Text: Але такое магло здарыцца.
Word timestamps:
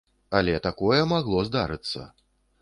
Але 0.37 0.55
такое 0.67 0.99
магло 1.11 1.45
здарыцца. 1.51 2.01